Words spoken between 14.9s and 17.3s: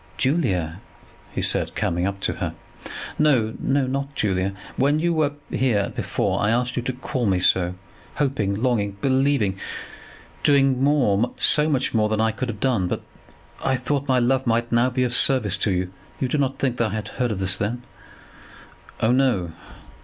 of service to you. You do not think that I had heard